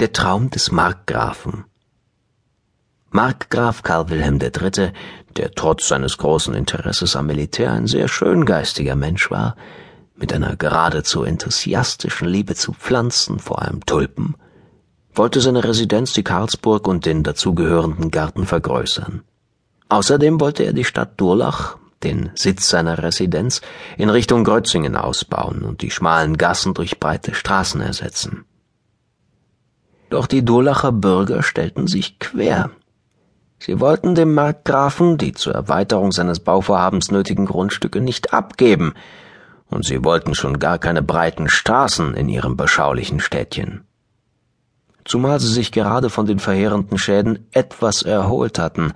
[0.00, 1.66] Der Traum des Markgrafen.
[3.10, 4.94] Markgraf Karl Wilhelm III.,
[5.36, 9.56] der trotz seines großen Interesses am Militär ein sehr schöngeistiger Mensch war,
[10.16, 14.36] mit einer geradezu enthusiastischen Liebe zu Pflanzen, vor allem Tulpen,
[15.12, 19.22] wollte seine Residenz die Karlsburg und den dazugehörenden Garten vergrößern.
[19.90, 23.60] Außerdem wollte er die Stadt Durlach, den Sitz seiner Residenz,
[23.98, 28.46] in Richtung Grötzingen ausbauen und die schmalen Gassen durch breite Straßen ersetzen.
[30.10, 32.70] Doch die Durlacher Bürger stellten sich quer.
[33.60, 38.94] Sie wollten dem Markgrafen die zur Erweiterung seines Bauvorhabens nötigen Grundstücke nicht abgeben,
[39.68, 43.84] und sie wollten schon gar keine breiten Straßen in ihrem beschaulichen Städtchen.
[45.04, 48.92] Zumal sie sich gerade von den verheerenden Schäden etwas erholt hatten,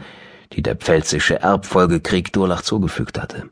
[0.52, 3.51] die der pfälzische Erbfolgekrieg Durlach zugefügt hatte.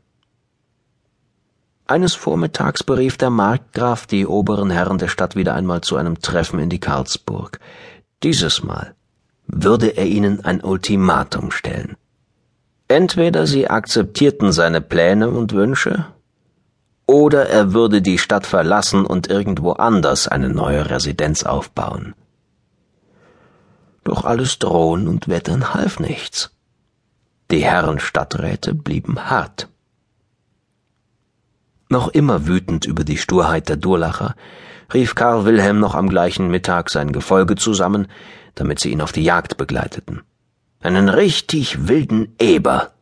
[1.93, 6.57] Eines Vormittags berief der Markgraf die oberen Herren der Stadt wieder einmal zu einem Treffen
[6.57, 7.59] in die Karlsburg.
[8.23, 8.95] Dieses Mal
[9.45, 11.95] würde er ihnen ein Ultimatum stellen.
[12.87, 16.07] Entweder sie akzeptierten seine Pläne und Wünsche,
[17.05, 22.15] oder er würde die Stadt verlassen und irgendwo anders eine neue Residenz aufbauen.
[24.03, 26.49] Doch alles Drohen und Wettern half nichts.
[27.51, 29.67] Die Herren Stadträte blieben hart.
[31.93, 34.33] Noch immer wütend über die Sturheit der Durlacher,
[34.95, 38.07] rief Karl Wilhelm noch am gleichen Mittag sein Gefolge zusammen,
[38.55, 40.23] damit sie ihn auf die Jagd begleiteten.
[40.81, 42.93] Einen richtig wilden Eber,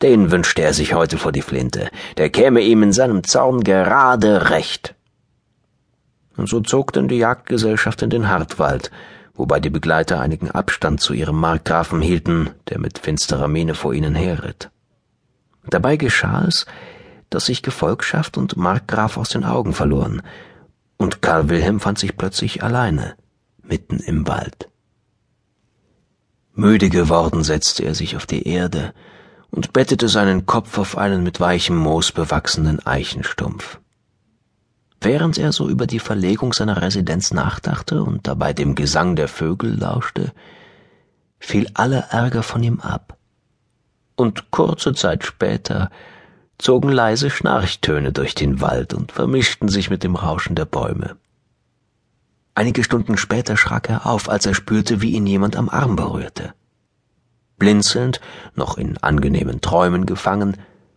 [0.00, 4.48] den wünschte er sich heute vor die Flinte, der käme ihm in seinem Zorn gerade
[4.48, 4.94] recht.
[6.38, 8.90] Und so zog denn die Jagdgesellschaft in den Hartwald,
[9.34, 14.14] wobei die Begleiter einigen Abstand zu ihrem Markgrafen hielten, der mit finsterer Miene vor ihnen
[14.14, 14.70] herritt.
[15.68, 16.64] Dabei geschah es,
[17.30, 20.22] dass sich Gefolgschaft und Markgraf aus den Augen verloren,
[20.96, 23.14] und Karl Wilhelm fand sich plötzlich alleine,
[23.62, 24.68] mitten im Wald.
[26.54, 28.92] Müde geworden setzte er sich auf die Erde
[29.50, 33.78] und bettete seinen Kopf auf einen mit weichem Moos bewachsenen Eichenstumpf.
[35.00, 39.78] Während er so über die Verlegung seiner Residenz nachdachte und dabei dem Gesang der Vögel
[39.78, 40.32] lauschte,
[41.38, 43.16] fiel aller Ärger von ihm ab.
[44.16, 45.90] Und kurze Zeit später
[46.58, 51.16] zogen leise Schnarchtöne durch den Wald und vermischten sich mit dem Rauschen der Bäume.
[52.54, 56.54] Einige Stunden später schrak er auf, als er spürte, wie ihn jemand am Arm berührte.
[57.58, 58.20] Blinzelnd,
[58.54, 60.56] noch in angenehmen Träumen gefangen,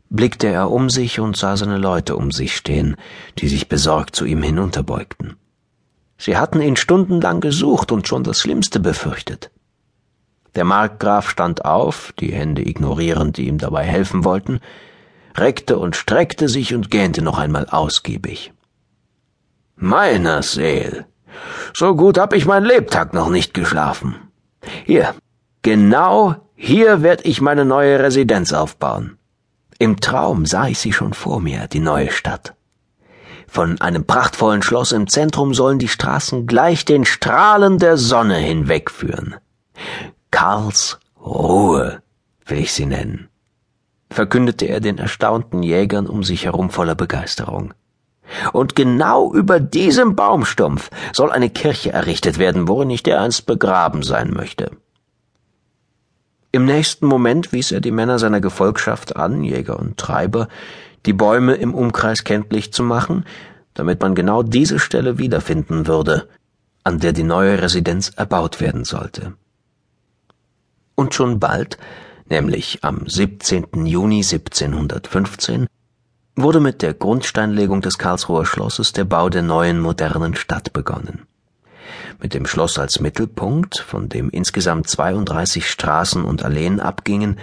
[0.10, 2.96] blickte er um sich und sah seine Leute um sich stehen,
[3.38, 5.36] die sich besorgt zu ihm hinunterbeugten.
[6.18, 9.52] Sie hatten ihn stundenlang gesucht und schon das Schlimmste befürchtet.
[10.56, 14.60] Der Markgraf stand auf, die Hände ignorierend, die ihm dabei helfen wollten,
[15.38, 18.54] reckte und streckte sich und gähnte noch einmal ausgiebig.
[19.76, 21.06] Meiner Seel,
[21.74, 24.16] so gut hab ich mein Lebtag noch nicht geschlafen.
[24.86, 25.16] Hier,
[25.62, 29.18] genau hier werd ich meine neue Residenz aufbauen.
[29.80, 32.54] Im Traum sah ich sie schon vor mir, die neue Stadt.
[33.48, 39.36] Von einem prachtvollen Schloss im Zentrum sollen die Straßen gleich den Strahlen der Sonne hinwegführen.
[40.30, 42.02] Karls Ruhe
[42.46, 43.31] will ich sie nennen
[44.12, 47.74] verkündete er den erstaunten Jägern um sich herum voller Begeisterung.
[48.54, 54.32] Und genau über diesem Baumstumpf soll eine Kirche errichtet werden, worin ich dereinst begraben sein
[54.32, 54.72] möchte.
[56.52, 60.50] Im nächsten Moment wies er die Männer seiner Gefolgschaft an, Jäger und Treiber,
[61.06, 63.26] die Bäume im Umkreis kenntlich zu machen,
[63.74, 66.28] damit man genau diese Stelle wiederfinden würde,
[66.84, 69.34] an der die neue Residenz erbaut werden sollte.
[70.96, 71.78] Und schon bald
[72.32, 73.86] nämlich am 17.
[73.86, 75.68] Juni 1715,
[76.36, 81.28] wurde mit der Grundsteinlegung des Karlsruher Schlosses der Bau der neuen modernen Stadt begonnen.
[82.22, 87.38] Mit dem Schloss als Mittelpunkt, von dem insgesamt 32 Straßen und Alleen abgingen,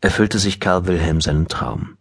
[0.00, 1.96] erfüllte sich Karl Wilhelm seinen Traum.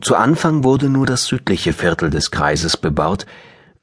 [0.00, 3.26] Zu Anfang wurde nur das südliche Viertel des Kreises bebaut,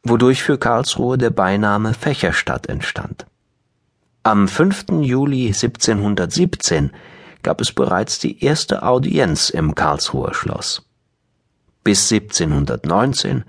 [0.03, 3.25] wodurch für Karlsruhe der Beiname Fächerstadt entstand.
[4.23, 4.85] Am 5.
[5.01, 6.91] Juli 1717
[7.43, 10.85] gab es bereits die erste Audienz im Karlsruher Schloss.
[11.83, 13.43] Bis 1719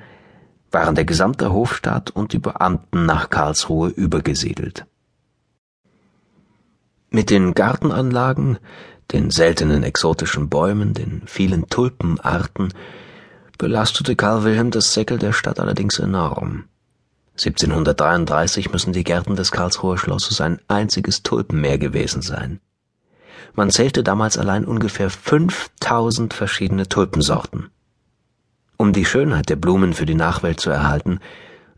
[0.70, 4.86] waren der gesamte Hofstaat und die Beamten nach Karlsruhe übergesiedelt.
[7.10, 8.58] Mit den Gartenanlagen,
[9.12, 12.74] den seltenen exotischen Bäumen, den vielen Tulpenarten
[13.56, 16.64] belastete Karl Wilhelm das Säckel der Stadt allerdings enorm.
[17.34, 22.60] 1733 müssen die Gärten des Karlsruher Schlosses ein einziges Tulpenmeer gewesen sein.
[23.54, 27.70] Man zählte damals allein ungefähr 5000 verschiedene Tulpensorten.
[28.76, 31.20] Um die Schönheit der Blumen für die Nachwelt zu erhalten,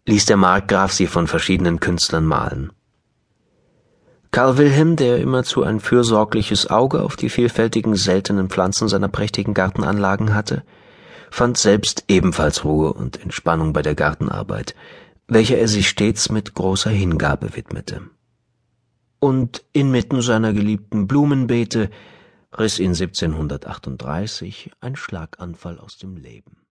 [0.06, 2.72] ließ der Markgraf sie von verschiedenen Künstlern malen.
[4.30, 10.34] Karl Wilhelm, der immerzu ein fürsorgliches Auge auf die vielfältigen seltenen Pflanzen seiner prächtigen Gartenanlagen
[10.34, 10.62] hatte,
[11.30, 14.74] fand selbst ebenfalls Ruhe und Entspannung bei der Gartenarbeit,
[15.26, 18.02] welcher er sich stets mit großer Hingabe widmete.
[19.18, 21.90] Und inmitten seiner geliebten Blumenbeete
[22.58, 26.65] riss ihn 1738 ein Schlaganfall aus dem Leben